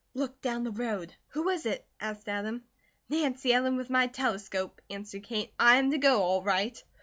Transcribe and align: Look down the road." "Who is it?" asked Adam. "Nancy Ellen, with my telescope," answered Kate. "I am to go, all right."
Look 0.15 0.41
down 0.41 0.63
the 0.63 0.71
road." 0.71 1.13
"Who 1.27 1.49
is 1.49 1.67
it?" 1.67 1.85
asked 1.99 2.27
Adam. 2.27 2.63
"Nancy 3.07 3.53
Ellen, 3.53 3.75
with 3.77 3.91
my 3.91 4.07
telescope," 4.07 4.81
answered 4.89 5.21
Kate. 5.25 5.53
"I 5.59 5.75
am 5.75 5.91
to 5.91 5.99
go, 5.99 6.23
all 6.23 6.41
right." 6.41 6.83